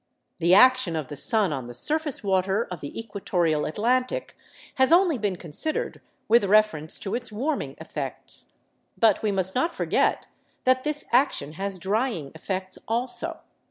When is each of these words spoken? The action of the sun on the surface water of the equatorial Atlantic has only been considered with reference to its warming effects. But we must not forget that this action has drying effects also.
The 0.39 0.55
action 0.55 0.95
of 0.95 1.09
the 1.09 1.15
sun 1.15 1.53
on 1.53 1.67
the 1.67 1.75
surface 1.75 2.23
water 2.23 2.67
of 2.71 2.81
the 2.81 2.99
equatorial 2.99 3.65
Atlantic 3.65 4.35
has 4.77 4.91
only 4.91 5.19
been 5.19 5.35
considered 5.35 6.01
with 6.27 6.45
reference 6.45 6.97
to 7.01 7.13
its 7.13 7.31
warming 7.31 7.75
effects. 7.77 8.57
But 8.97 9.21
we 9.21 9.31
must 9.31 9.53
not 9.53 9.75
forget 9.75 10.25
that 10.63 10.83
this 10.83 11.05
action 11.11 11.53
has 11.53 11.77
drying 11.77 12.31
effects 12.33 12.79
also. 12.87 13.41